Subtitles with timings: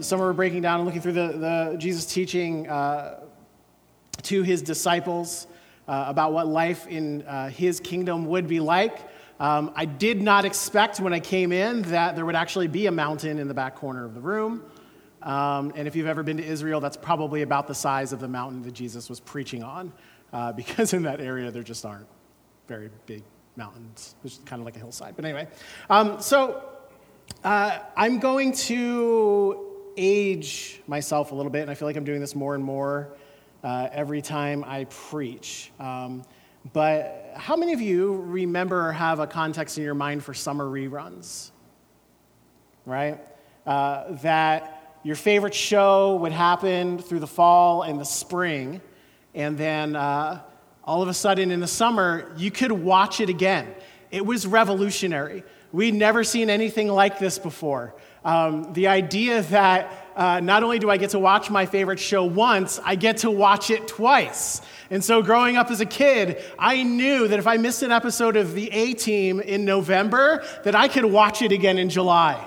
[0.00, 3.20] summer we're breaking down and looking through the, the Jesus teaching uh,
[4.22, 5.46] to his disciples
[5.86, 8.98] uh, about what life in uh, his kingdom would be like.
[9.40, 12.92] Um, I did not expect when I came in that there would actually be a
[12.92, 14.64] mountain in the back corner of the room.
[15.22, 18.28] Um, and if you've ever been to Israel, that's probably about the size of the
[18.28, 19.92] mountain that Jesus was preaching on,
[20.32, 22.06] uh, because in that area there just aren't
[22.66, 23.22] very big
[23.56, 24.14] mountains.
[24.24, 25.16] It's kind of like a hillside.
[25.16, 25.48] But anyway,
[25.88, 26.62] um, so
[27.44, 29.67] uh, I'm going to
[29.98, 33.10] age myself a little bit, and I feel like I'm doing this more and more
[33.62, 35.70] uh, every time I preach.
[35.78, 36.22] Um,
[36.72, 40.64] but how many of you remember or have a context in your mind for summer
[40.64, 41.50] reruns?
[42.86, 43.18] Right?
[43.66, 48.80] Uh, that your favorite show would happen through the fall and the spring,
[49.34, 50.40] and then uh,
[50.84, 53.74] all of a sudden in the summer, you could watch it again.
[54.10, 55.44] It was revolutionary.
[55.70, 57.94] We'd never seen anything like this before.
[58.28, 62.24] Um, the idea that uh, not only do I get to watch my favorite show
[62.24, 64.60] once, I get to watch it twice.
[64.90, 68.36] And so, growing up as a kid, I knew that if I missed an episode
[68.36, 72.46] of The A Team in November, that I could watch it again in July.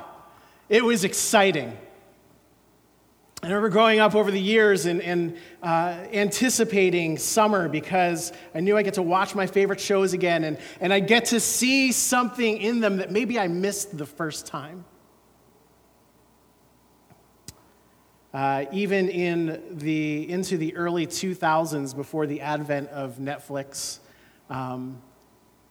[0.69, 1.75] It was exciting.
[3.41, 8.77] I remember growing up over the years and, and uh, anticipating summer because I knew
[8.77, 12.59] I get to watch my favorite shows again and, and I get to see something
[12.59, 14.85] in them that maybe I missed the first time.
[18.33, 23.99] Uh, even in the, into the early 2000s, before the advent of Netflix,
[24.49, 25.01] um,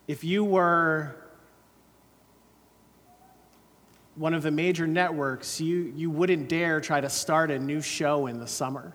[0.07, 1.17] if you were
[4.15, 8.27] one of the major networks, you, you wouldn't dare try to start a new show
[8.27, 8.95] in the summer.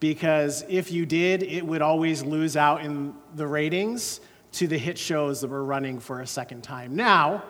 [0.00, 4.20] Because if you did, it would always lose out in the ratings
[4.52, 6.96] to the hit shows that were running for a second time.
[6.96, 7.44] Now,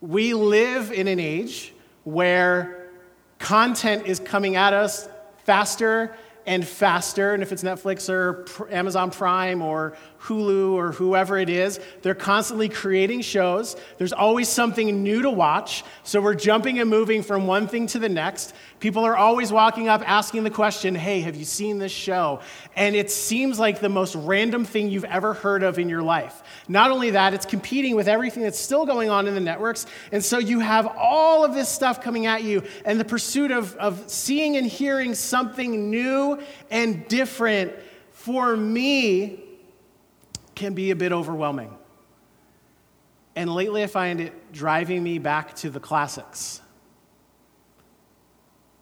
[0.00, 2.83] we live in an age where
[3.38, 5.08] content is coming at us
[5.44, 7.32] faster and faster.
[7.32, 12.68] And if it's Netflix or Amazon Prime or Hulu or whoever it is, they're constantly
[12.68, 13.76] creating shows.
[13.98, 15.84] There's always something new to watch.
[16.02, 18.54] So we're jumping and moving from one thing to the next.
[18.80, 22.40] People are always walking up asking the question, Hey, have you seen this show?
[22.76, 26.42] And it seems like the most random thing you've ever heard of in your life.
[26.66, 29.86] Not only that, it's competing with everything that's still going on in the networks.
[30.12, 33.76] And so you have all of this stuff coming at you, and the pursuit of,
[33.76, 37.72] of seeing and hearing something new and different
[38.12, 39.40] for me
[40.54, 41.76] can be a bit overwhelming.
[43.36, 46.62] And lately, I find it driving me back to the classics.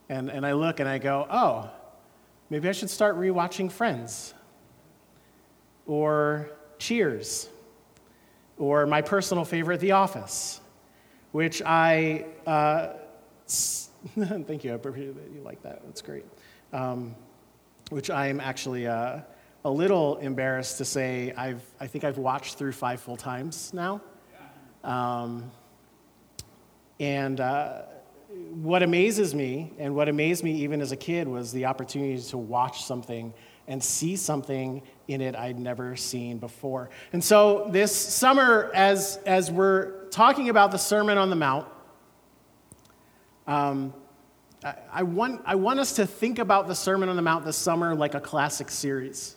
[0.07, 1.69] And, and I look and I go, oh,
[2.49, 4.33] maybe I should start rewatching Friends
[5.85, 7.49] or Cheers
[8.63, 10.61] or my personal favorite, The Office,
[11.33, 12.93] which I, uh,
[13.45, 15.81] thank you, I appreciate that you like that.
[15.85, 16.23] That's great.
[16.71, 17.13] Um,
[17.89, 19.19] which I'm actually uh,
[19.65, 24.01] a little embarrassed to say I've, I think I've watched through five full times now.
[24.85, 25.51] Um,
[27.01, 27.81] and uh,
[28.53, 32.37] what amazes me, and what amazed me even as a kid, was the opportunity to
[32.37, 33.33] watch something
[33.67, 36.89] and see something in it I'd never seen before.
[37.11, 41.67] And so this summer, as, as we're talking about the Sermon on the Mount,
[43.47, 43.93] um,
[44.63, 47.57] I, I, want, I want us to think about the Sermon on the Mount this
[47.57, 49.35] summer like a classic series.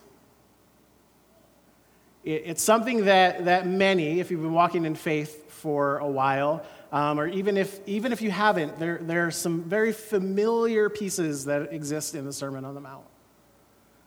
[2.25, 6.64] It, it's something that, that many, if you've been walking in faith for a while,
[6.93, 11.44] um, or even if, even if you haven't, there, there are some very familiar pieces
[11.47, 13.04] that exist in the Sermon on the Mount.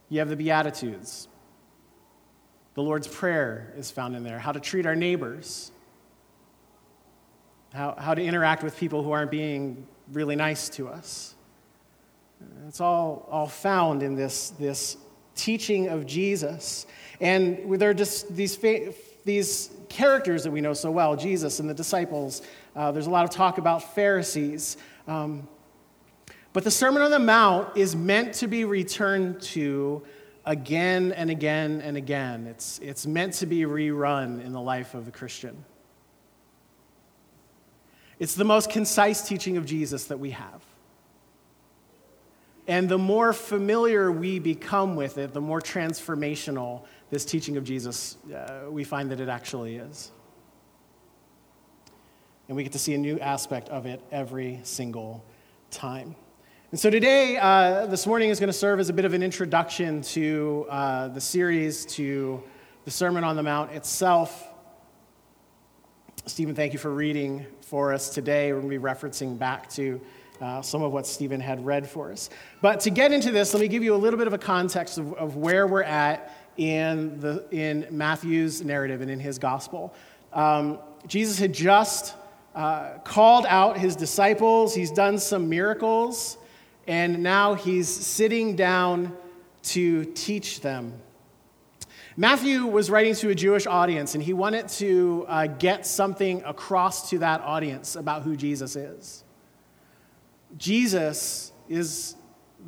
[0.09, 1.27] You have the Beatitudes.
[2.73, 4.39] The Lord's Prayer is found in there.
[4.39, 5.71] How to treat our neighbors.
[7.73, 11.35] How, how to interact with people who aren't being really nice to us.
[12.67, 14.97] It's all, all found in this, this
[15.35, 16.87] teaching of Jesus.
[17.21, 18.57] And there are just these,
[19.25, 22.41] these characters that we know so well Jesus and the disciples.
[22.75, 24.77] Uh, there's a lot of talk about Pharisees.
[25.07, 25.47] Um,
[26.53, 30.03] but the Sermon on the Mount is meant to be returned to
[30.45, 32.47] again and again and again.
[32.47, 35.63] It's, it's meant to be rerun in the life of the Christian.
[38.17, 40.63] It's the most concise teaching of Jesus that we have.
[42.67, 48.17] And the more familiar we become with it, the more transformational this teaching of Jesus
[48.31, 50.11] uh, we find that it actually is.
[52.47, 55.23] And we get to see a new aspect of it every single
[55.71, 56.15] time.
[56.71, 59.23] And so today, uh, this morning is going to serve as a bit of an
[59.23, 62.43] introduction to uh, the series, to
[62.85, 64.47] the Sermon on the Mount itself.
[66.27, 68.53] Stephen, thank you for reading for us today.
[68.53, 69.99] We're going to be referencing back to
[70.41, 72.29] uh, some of what Stephen had read for us.
[72.61, 74.99] But to get into this, let me give you a little bit of a context
[74.99, 79.91] of, of where we're at in, the, in Matthew's narrative and in his gospel.
[80.33, 80.77] Um,
[81.07, 82.13] Jesus had just
[82.53, 86.37] uh, called out his disciples, he's done some miracles,
[86.89, 89.15] and now he's sitting down
[89.61, 90.91] to teach them.
[92.17, 97.11] Matthew was writing to a Jewish audience, and he wanted to uh, get something across
[97.11, 99.23] to that audience about who Jesus is.
[100.57, 102.15] Jesus is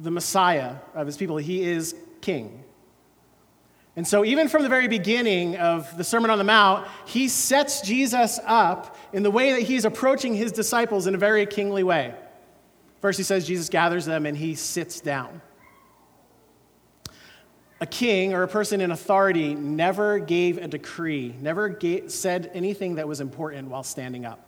[0.03, 2.63] the Messiah of his people, he is king.
[3.95, 7.81] And so, even from the very beginning of the Sermon on the Mount, he sets
[7.81, 12.13] Jesus up in the way that he's approaching his disciples in a very kingly way.
[13.01, 15.41] First, he says Jesus gathers them and he sits down.
[17.81, 22.95] A king or a person in authority never gave a decree, never gave, said anything
[22.95, 24.47] that was important while standing up.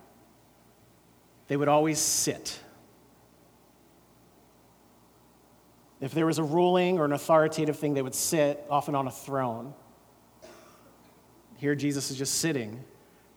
[1.48, 2.60] They would always sit.
[6.00, 9.10] If there was a ruling or an authoritative thing, they would sit, often on a
[9.10, 9.74] throne.
[11.56, 12.84] Here, Jesus is just sitting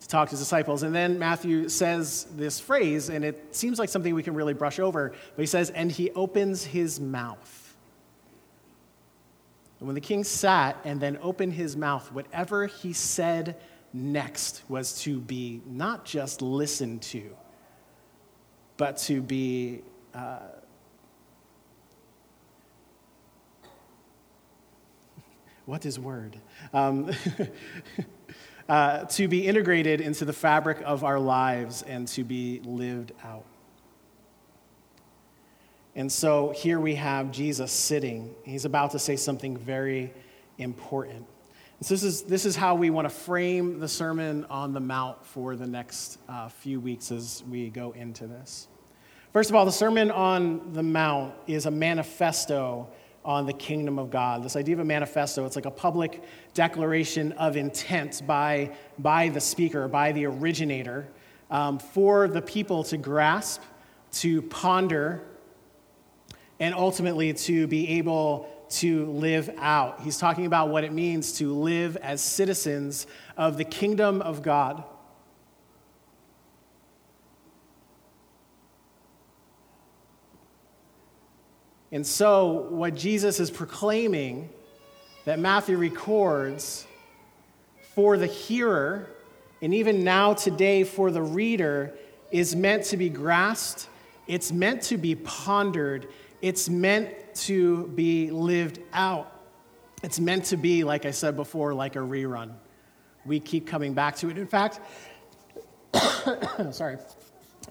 [0.07, 0.83] to talk to his disciples.
[0.83, 4.79] And then Matthew says this phrase, and it seems like something we can really brush
[4.79, 7.75] over, but he says, and he opens his mouth.
[9.79, 13.57] And when the king sat and then opened his mouth, whatever he said
[13.93, 17.35] next was to be not just listened to,
[18.77, 19.81] but to be.
[20.13, 20.39] Uh,
[25.65, 26.37] what is word?
[26.73, 27.11] Um,
[28.69, 33.45] uh, to be integrated into the fabric of our lives and to be lived out.
[35.95, 38.35] And so here we have Jesus sitting.
[38.43, 40.13] He's about to say something very
[40.57, 41.25] important.
[41.81, 45.25] So this is, this is how we want to frame the Sermon on the Mount
[45.25, 48.67] for the next uh, few weeks as we go into this.
[49.31, 52.87] First of all, the Sermon on the Mount is a manifesto
[53.27, 54.41] on the kingdom of God.
[54.41, 59.41] This idea of a manifesto, it's like a public declaration of intent by, by the
[59.41, 61.09] speaker, by the originator,
[61.51, 63.61] um, for the people to grasp,
[64.13, 65.23] to ponder,
[66.61, 69.99] and ultimately to be able to live out.
[70.01, 74.85] He's talking about what it means to live as citizens of the kingdom of God.
[81.91, 84.49] And so, what Jesus is proclaiming
[85.25, 86.85] that Matthew records
[87.95, 89.09] for the hearer,
[89.61, 91.93] and even now today for the reader,
[92.31, 93.87] is meant to be grasped,
[94.27, 96.07] it's meant to be pondered,
[96.41, 99.33] it's meant to be lived out.
[100.03, 102.51] It's meant to be, like I said before, like a rerun.
[103.25, 104.37] We keep coming back to it.
[104.37, 104.79] In fact,
[106.71, 106.97] sorry,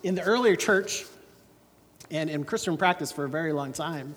[0.03, 1.05] in the earlier church
[2.11, 4.15] and in Christian practice for a very long time,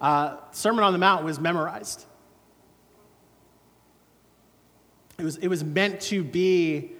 [0.00, 2.04] uh, Sermon on the Mount was memorized.
[5.18, 6.92] It was, it was meant to be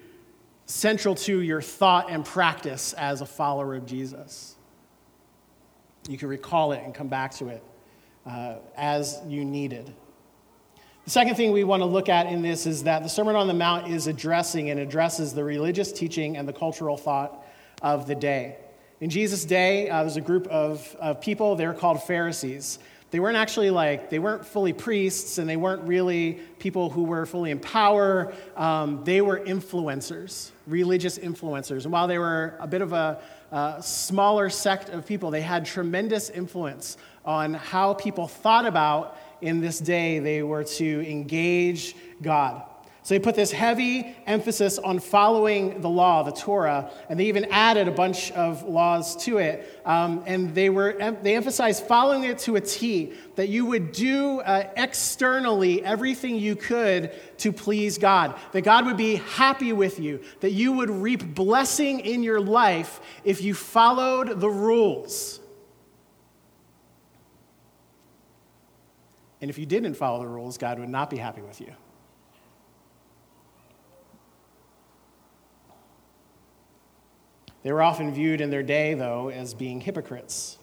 [0.64, 4.56] central to your thought and practice as a follower of Jesus.
[6.08, 7.62] You can recall it and come back to it
[8.24, 9.92] uh, as you needed.
[11.04, 13.46] The second thing we want to look at in this is that the Sermon on
[13.46, 17.46] the Mount is addressing and addresses the religious teaching and the cultural thought
[17.82, 18.56] of the day.
[19.00, 22.78] In Jesus' day, uh, there was a group of, of people, they were called Pharisees.
[23.10, 27.26] They weren't actually like, they weren't fully priests and they weren't really people who were
[27.26, 28.32] fully in power.
[28.56, 31.84] Um, they were influencers, religious influencers.
[31.84, 33.20] And while they were a bit of a,
[33.52, 39.60] a smaller sect of people, they had tremendous influence on how people thought about in
[39.60, 42.62] this day they were to engage God.
[43.06, 47.44] So they put this heavy emphasis on following the law, the Torah, and they even
[47.52, 49.80] added a bunch of laws to it.
[49.84, 54.40] Um, and they, were, they emphasized following it to a T, that you would do
[54.40, 60.20] uh, externally everything you could to please God, that God would be happy with you,
[60.40, 65.38] that you would reap blessing in your life if you followed the rules.
[69.40, 71.72] And if you didn't follow the rules, God would not be happy with you.
[77.66, 80.56] They were often viewed in their day, though, as being hypocrites.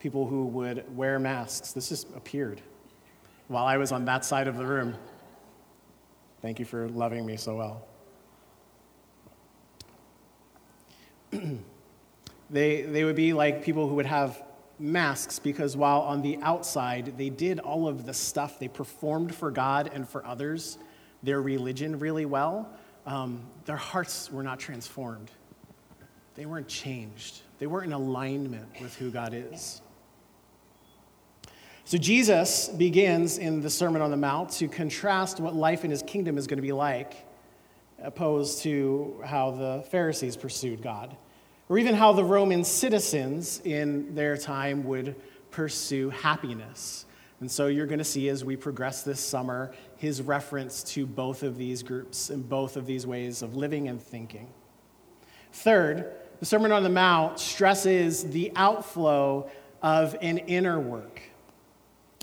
[0.00, 1.70] People who would wear masks.
[1.70, 2.60] This just appeared
[3.46, 4.96] while I was on that side of the room.
[6.42, 7.86] Thank you for loving me so well.
[12.50, 14.42] they, they would be like people who would have
[14.80, 19.52] masks because while on the outside they did all of the stuff, they performed for
[19.52, 20.78] God and for others,
[21.22, 22.68] their religion really well,
[23.06, 25.30] um, their hearts were not transformed.
[26.34, 29.80] They weren't changed, they weren't in alignment with who God is.
[31.86, 36.02] So Jesus begins in the Sermon on the Mount to contrast what life in his
[36.02, 37.14] kingdom is going to be like,
[38.02, 41.14] opposed to how the Pharisees pursued God,
[41.68, 45.14] or even how the Roman citizens in their time would
[45.50, 47.04] pursue happiness.
[47.40, 51.42] And so you're going to see as we progress this summer his reference to both
[51.42, 54.52] of these groups and both of these ways of living and thinking.
[55.50, 59.50] Third, the Sermon on the Mount stresses the outflow
[59.82, 61.22] of an inner work.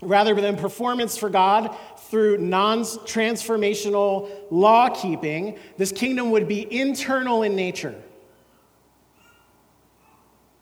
[0.04, 7.42] Rather than performance for God through non transformational law keeping, this kingdom would be internal
[7.42, 7.96] in nature.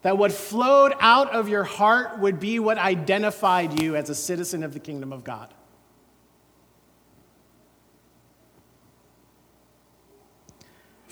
[0.04, 4.64] That what flowed out of your heart would be what identified you as a citizen
[4.64, 5.54] of the kingdom of God.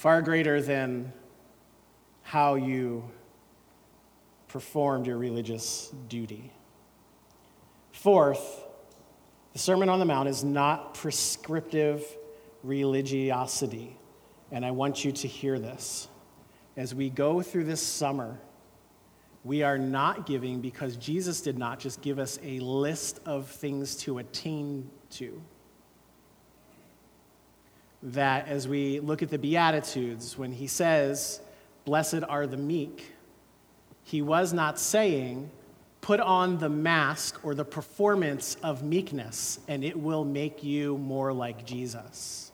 [0.08, 1.12] Far greater than
[2.22, 3.04] how you
[4.48, 6.54] performed your religious duty.
[7.92, 8.64] Fourth,
[9.52, 12.06] the Sermon on the Mount is not prescriptive
[12.64, 13.98] religiosity.
[14.50, 16.08] And I want you to hear this.
[16.78, 18.40] As we go through this summer,
[19.44, 23.98] we are not giving because Jesus did not just give us a list of things
[23.98, 25.42] to attain to.
[28.12, 31.42] That as we look at the Beatitudes, when he says,
[31.84, 33.14] Blessed are the meek,
[34.04, 35.52] he was not saying,
[36.00, 41.34] Put on the mask or the performance of meekness, and it will make you more
[41.34, 42.52] like Jesus.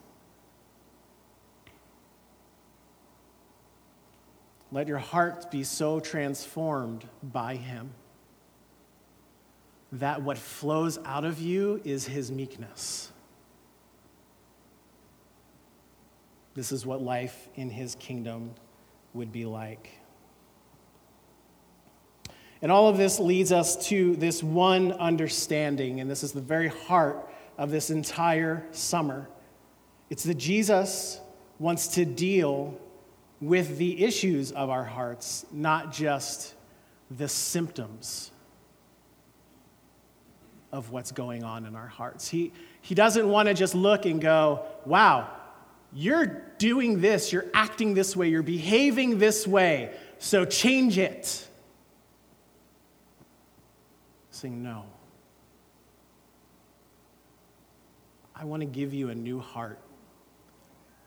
[4.72, 7.91] Let your heart be so transformed by him
[9.91, 13.12] that what flows out of you is his meekness.
[16.55, 18.51] This is what life in his kingdom
[19.13, 19.89] would be like.
[22.62, 26.69] And all of this leads us to this one understanding, and this is the very
[26.69, 29.27] heart of this entire summer.
[30.10, 31.19] It's that Jesus
[31.60, 32.79] wants to deal
[33.41, 36.53] with the issues of our hearts, not just
[37.12, 38.31] the symptoms
[40.72, 42.27] of what's going on in our hearts.
[42.27, 45.29] He, he doesn't want to just look and go, wow,
[45.93, 51.47] you're doing this, you're acting this way, you're behaving this way, so change it
[54.43, 54.83] saying, No.
[58.35, 59.79] I want to give you a new heart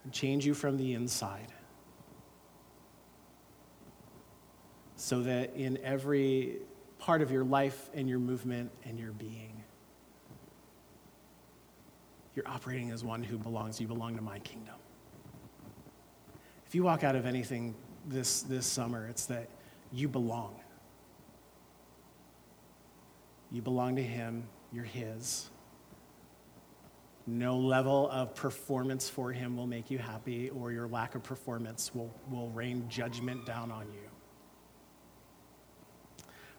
[0.03, 1.53] and change you from the inside
[4.95, 6.57] so that in every
[6.97, 9.63] part of your life and your movement and your being,
[12.33, 13.79] you're operating as one who belongs.
[13.79, 14.76] You belong to my kingdom.
[16.67, 19.47] If you walk out of anything this, this summer, it's that
[19.93, 20.59] you belong.
[23.51, 24.43] You belong to Him,
[24.73, 25.49] you're His.
[27.25, 31.95] No level of performance for Him will make you happy, or your lack of performance
[31.95, 34.09] will, will rain judgment down on you.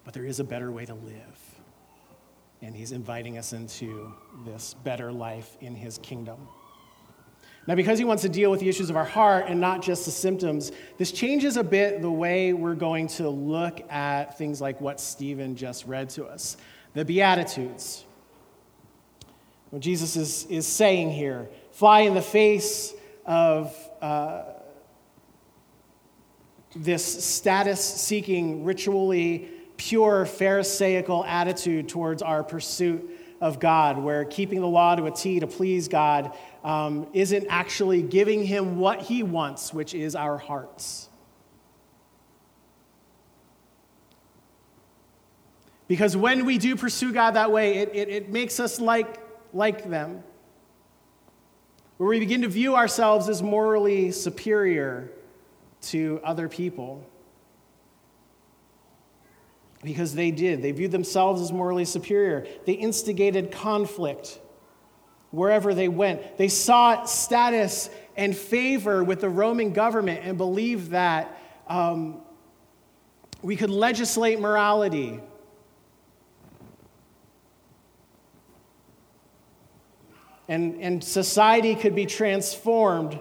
[0.05, 1.61] But there is a better way to live.
[2.63, 4.15] And He's inviting us into
[4.47, 6.39] this better life in His kingdom.
[7.69, 10.07] Now, because he wants to deal with the issues of our heart and not just
[10.07, 14.81] the symptoms, this changes a bit the way we're going to look at things like
[14.81, 16.57] what Stephen just read to us
[16.95, 18.07] the Beatitudes.
[19.69, 22.95] What Jesus is, is saying here fly in the face
[23.27, 24.45] of uh,
[26.75, 29.47] this status seeking, ritually
[29.77, 33.11] pure, Pharisaical attitude towards our pursuit
[33.41, 38.03] of God, where keeping the law to a T to please God um, isn't actually
[38.03, 41.09] giving him what he wants, which is our hearts.
[45.87, 49.19] Because when we do pursue God that way, it, it, it makes us like,
[49.55, 50.23] like them.
[51.97, 55.11] Where we begin to view ourselves as morally superior
[55.83, 57.05] to other people.
[59.83, 60.61] Because they did.
[60.61, 62.47] They viewed themselves as morally superior.
[62.67, 64.41] They instigated conflict
[65.31, 66.39] wherever they went.
[66.39, 72.21] They sought status and favor with the Roman government and believed that um,
[73.43, 75.21] we could legislate morality
[80.49, 83.19] and, and society could be transformed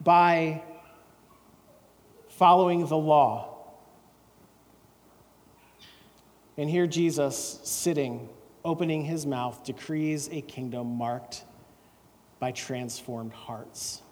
[0.00, 0.62] by
[2.28, 3.54] following the law.
[6.58, 8.28] And here Jesus, sitting,
[8.64, 11.44] opening his mouth, decrees a kingdom marked
[12.38, 14.02] by transformed hearts.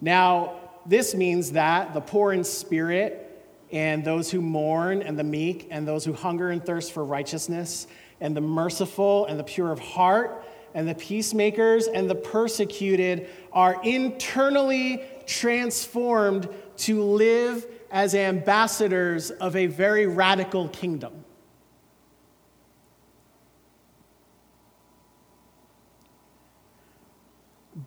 [0.00, 3.24] Now, this means that the poor in spirit
[3.70, 7.86] and those who mourn and the meek and those who hunger and thirst for righteousness
[8.20, 13.82] and the merciful and the pure of heart and the peacemakers and the persecuted are
[13.82, 21.24] internally transformed to live as ambassadors of a very radical kingdom.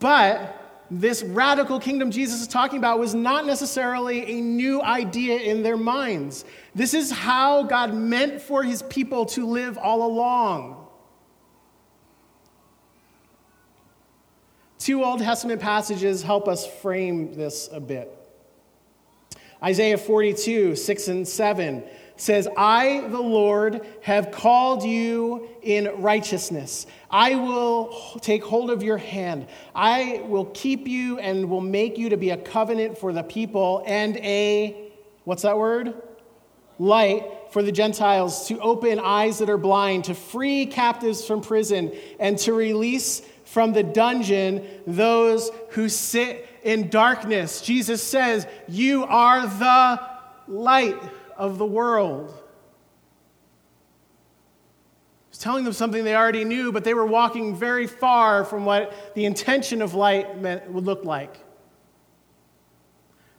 [0.02, 0.58] But
[0.90, 5.78] this radical kingdom Jesus is talking about was not necessarily a new idea in their
[5.78, 6.44] minds.
[6.76, 10.86] This is how God meant for his people to live all along.
[14.80, 18.18] Two Old Testament passages help us frame this a bit.
[19.64, 21.84] Isaiah 42, 6 and 7
[22.22, 26.86] says, I, the Lord, have called you in righteousness.
[27.10, 29.48] I will take hold of your hand.
[29.74, 33.84] I will keep you and will make you to be a covenant for the people
[33.88, 34.92] and a,
[35.24, 35.96] what's that word?
[36.78, 41.92] Light for the Gentiles, to open eyes that are blind, to free captives from prison,
[42.20, 47.62] and to release from the dungeon those who sit in darkness.
[47.62, 50.00] Jesus says, You are the
[50.48, 51.02] light
[51.42, 52.32] of the world.
[55.32, 59.16] He's telling them something they already knew, but they were walking very far from what
[59.16, 61.44] the intention of light meant, would look like.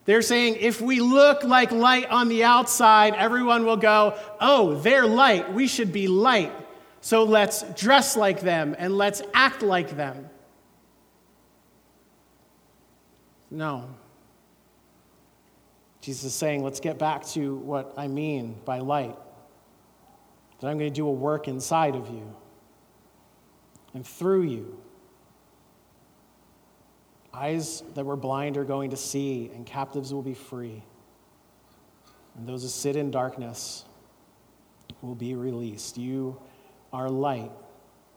[0.05, 5.07] They're saying if we look like light on the outside, everyone will go, oh, they're
[5.07, 5.55] light.
[5.55, 6.53] We should be light.
[7.03, 10.29] So let's dress like them and let's act like them.
[13.49, 13.89] No.
[16.03, 19.17] Jesus is saying, let's get back to what I mean by light.
[20.61, 22.35] That I'm going to do a work inside of you
[23.95, 24.81] and through you.
[27.33, 30.83] Eyes that were blind are going to see, and captives will be free.
[32.37, 33.85] And those who sit in darkness
[35.03, 35.99] will be released.
[35.99, 36.41] You
[36.93, 37.53] are light,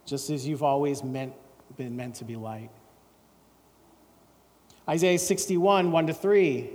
[0.06, 1.34] just as you've always meant,
[1.78, 2.72] been meant to be light.
[4.90, 6.70] Isaiah 61, 1 to 3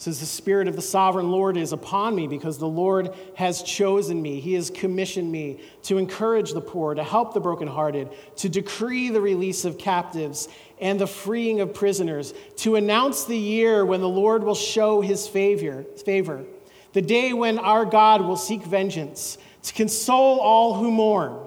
[0.00, 4.20] says, The Spirit of the sovereign Lord is upon me because the Lord has chosen
[4.20, 4.40] me.
[4.40, 9.20] He has commissioned me to encourage the poor, to help the brokenhearted, to decree the
[9.20, 10.48] release of captives
[10.80, 15.28] and the freeing of prisoners, to announce the year when the Lord will show his
[15.28, 16.46] favor, favor
[16.94, 21.38] the day when our God will seek vengeance, to console all who mourn,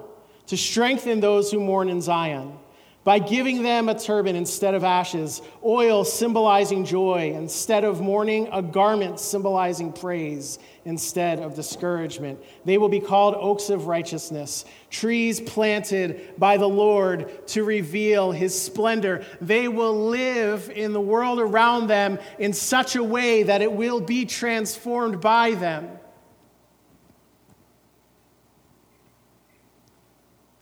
[0.46, 2.56] to strengthen those who mourn in Zion
[3.04, 8.62] by giving them a turban instead of ashes, oil symbolizing joy instead of mourning, a
[8.62, 12.42] garment symbolizing praise instead of discouragement.
[12.64, 18.60] They will be called oaks of righteousness, trees planted by the Lord to reveal his
[18.60, 19.24] splendor.
[19.40, 24.00] They will live in the world around them in such a way that it will
[24.00, 25.90] be transformed by them.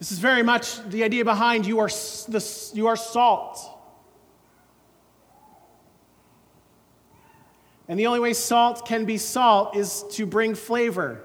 [0.03, 3.57] This is very much the idea behind you are, the, you are salt.
[7.87, 11.23] And the only way salt can be salt is to bring flavor.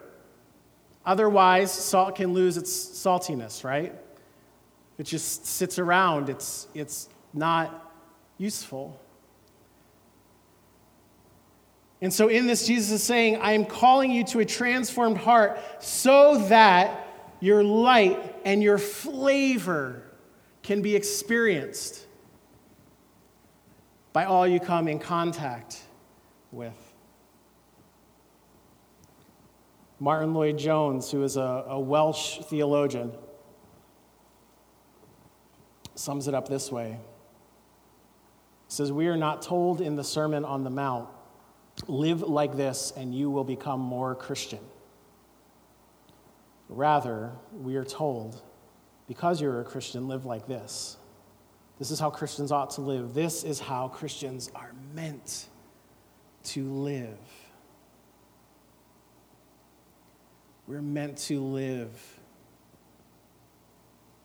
[1.05, 3.93] Otherwise, salt can lose its saltiness, right?
[4.97, 7.93] It just sits around, it's, it's not
[8.37, 8.97] useful.
[12.01, 15.59] And so, in this, Jesus is saying, I am calling you to a transformed heart
[15.83, 17.07] so that
[17.41, 20.03] your light and your flavor
[20.63, 22.07] can be experienced
[24.13, 25.81] by all you come in contact
[26.51, 26.75] with.
[30.01, 33.13] Martyn Lloyd-Jones, who is a, a Welsh theologian,
[35.95, 36.99] sums it up this way.
[38.69, 41.09] He says, We are not told in the Sermon on the Mount,
[41.87, 44.61] live like this and you will become more Christian.
[46.69, 48.43] Rather, we are told,
[49.07, 50.97] because you're a Christian, live like this.
[51.79, 53.15] This is how Christians ought to live.
[53.15, 55.47] This is how Christians are meant
[56.45, 57.19] to live.
[60.67, 61.91] We're meant to live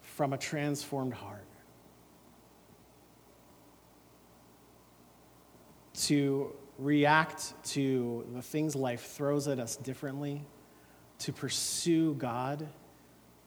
[0.02, 1.46] from a transformed heart.
[5.94, 10.44] To react to the things life throws at us differently
[11.24, 12.68] to pursue God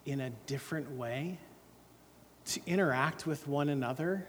[0.07, 1.39] in a different way,
[2.47, 4.27] to interact with one another.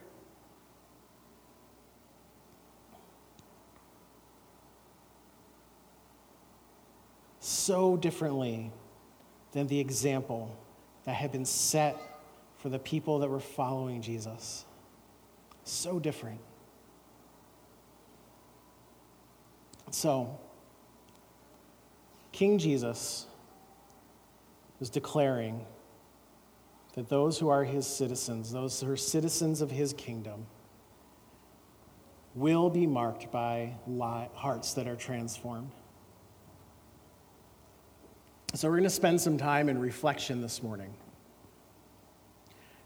[7.39, 8.69] So differently
[9.53, 10.53] than the example
[11.05, 11.95] that had been set
[12.57, 14.65] for the people that were following Jesus.
[15.63, 16.41] So different.
[19.89, 20.37] So,
[22.33, 23.26] King Jesus
[24.79, 25.65] was declaring
[26.93, 30.45] that those who are his citizens, those who are citizens of his kingdom,
[32.35, 33.73] will be marked by
[34.33, 35.71] hearts that are transformed.
[38.53, 40.93] So, we're going to spend some time in reflection this morning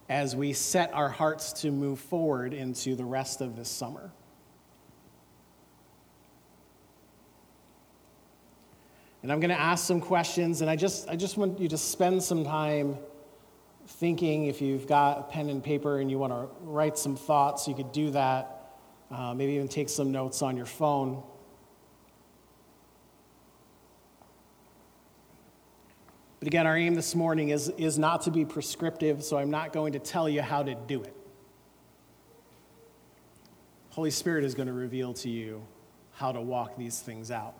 [0.09, 4.11] as we set our hearts to move forward into the rest of this summer.
[9.23, 11.77] And I'm going to ask some questions, and I just, I just want you to
[11.77, 12.97] spend some time
[13.85, 14.45] thinking.
[14.45, 17.75] If you've got a pen and paper and you want to write some thoughts, you
[17.75, 18.73] could do that.
[19.11, 21.21] Uh, maybe even take some notes on your phone.
[26.39, 29.73] But again, our aim this morning is, is not to be prescriptive, so I'm not
[29.73, 31.15] going to tell you how to do it.
[33.91, 35.61] Holy Spirit is going to reveal to you
[36.13, 37.53] how to walk these things out.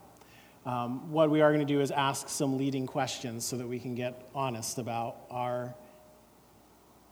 [0.65, 3.80] Um, what we are going to do is ask some leading questions so that we
[3.80, 5.74] can get honest about our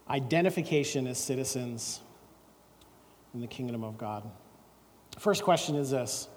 [0.07, 2.01] identification as citizens
[3.33, 4.29] in the kingdom of God.
[5.17, 6.27] First question is this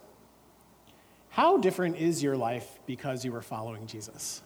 [1.29, 4.43] How different is your life because you are following Jesus?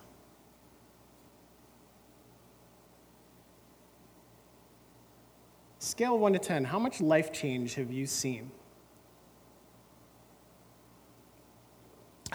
[5.78, 8.50] Scale 1 to 10, how much life change have you seen?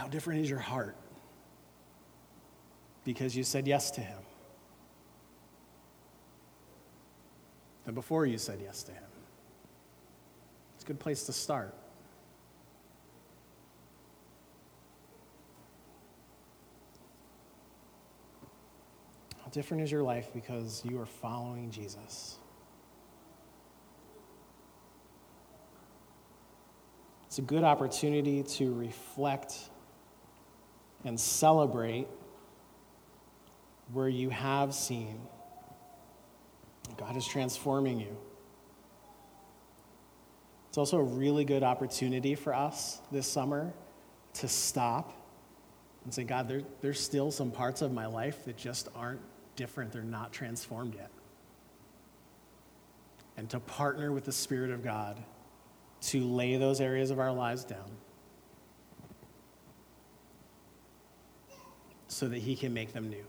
[0.01, 0.95] How different is your heart
[3.03, 4.17] because you said yes to Him
[7.85, 9.03] than before you said yes to Him?
[10.73, 11.75] It's a good place to start.
[19.43, 22.39] How different is your life because you are following Jesus?
[27.27, 29.69] It's a good opportunity to reflect
[31.03, 32.07] and celebrate
[33.93, 35.19] where you have seen
[36.97, 38.15] God is transforming you.
[40.69, 43.73] It's also a really good opportunity for us this summer
[44.35, 45.13] to stop
[46.03, 49.19] and say, God, there, there's still some parts of my life that just aren't
[49.55, 49.91] different.
[49.91, 51.11] They're not transformed yet.
[53.35, 55.21] And to partner with the Spirit of God
[56.01, 57.89] to lay those areas of our lives down
[62.21, 63.25] so that He can make them new.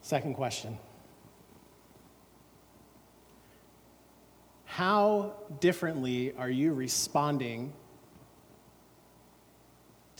[0.00, 0.78] Second question.
[4.64, 7.72] How differently are you responding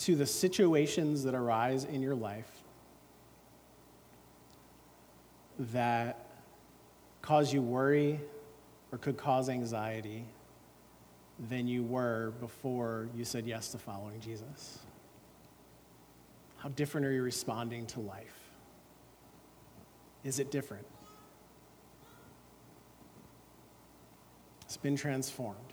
[0.05, 2.51] to the situations that arise in your life
[5.59, 6.27] that
[7.23, 8.21] cause you worry
[8.93, 10.27] or could cause anxiety
[11.49, 14.79] than you were before you said yes to following Jesus?
[16.59, 18.51] How different are you responding to life?
[20.23, 20.87] Is it different?
[24.67, 25.73] It's been transformed.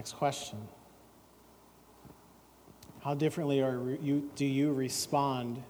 [0.00, 0.66] Next question.
[3.02, 5.62] How differently are you, do you respond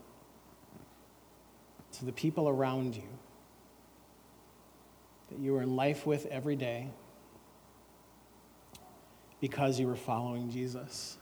[1.95, 3.09] to the people around you
[5.31, 6.91] that you are in life with every day
[9.41, 11.17] because you were following Jesus?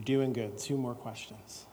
[0.00, 0.56] You're doing good.
[0.56, 1.66] Two more questions.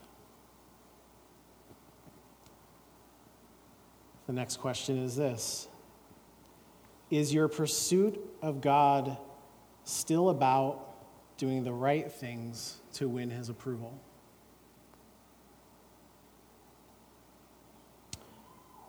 [4.26, 5.70] The next question is this
[7.10, 9.16] Is your pursuit of God
[9.86, 13.98] still about doing the right things to win his approval?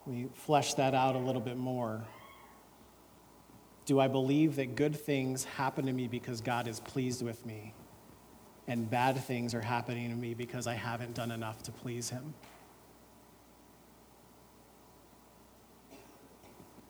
[0.05, 2.05] We flesh that out a little bit more.
[3.85, 7.73] Do I believe that good things happen to me because God is pleased with me,
[8.69, 12.35] and bad things are happening to me because I haven't done enough to please Him?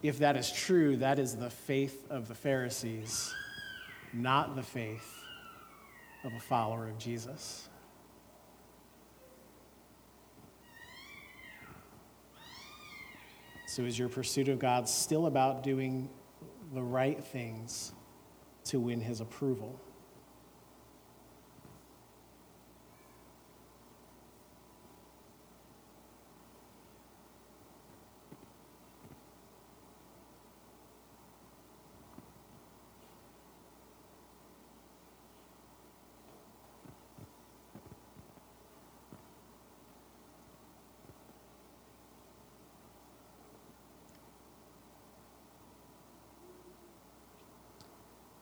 [0.02, 3.32] If that is true, that is the faith of the Pharisees,
[4.12, 5.24] not the faith
[6.24, 7.68] of a follower of Jesus.
[13.66, 16.08] So, is your pursuit of God still about doing
[16.74, 17.92] the right things
[18.64, 19.80] to win his approval?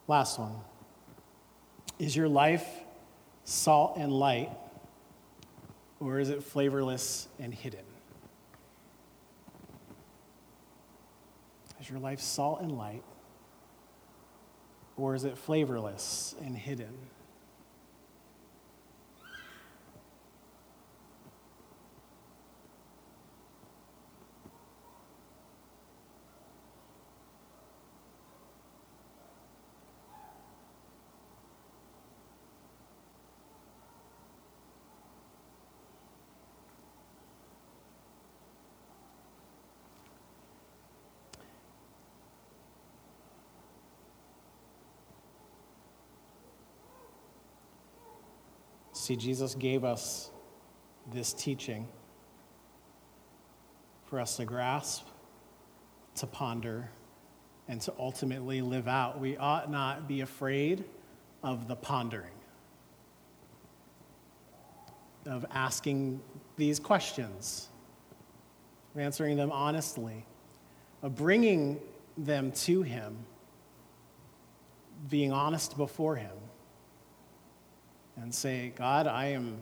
[0.07, 0.55] Last one.
[1.99, 2.65] Is your life
[3.43, 4.49] salt and light,
[5.99, 7.83] or is it flavorless and hidden?
[11.81, 13.03] Is your life salt and light,
[14.95, 16.93] or is it flavorless and hidden?
[49.07, 50.31] See, Jesus gave us
[51.13, 51.87] this teaching
[54.07, 55.05] for us to grasp,
[56.15, 56.89] to ponder,
[57.69, 59.17] and to ultimately live out.
[59.17, 60.83] We ought not be afraid
[61.41, 62.33] of the pondering,
[65.25, 66.19] of asking
[66.57, 67.69] these questions,
[68.93, 70.25] of answering them honestly,
[71.01, 71.79] of bringing
[72.17, 73.15] them to Him,
[75.09, 76.33] being honest before Him
[78.21, 79.57] and say, God, I am,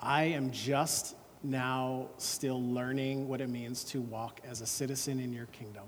[0.00, 5.32] I am just now still learning what it means to walk as a citizen in
[5.32, 5.84] your kingdom.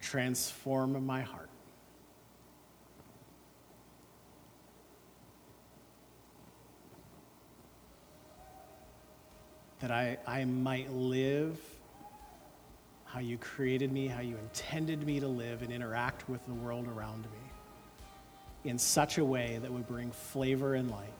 [0.00, 1.48] Transform my heart.
[9.80, 11.58] That I, I might live
[13.04, 16.88] how you created me, how you intended me to live and interact with the world
[16.88, 17.43] around me
[18.64, 21.12] in such a way that would bring flavor and light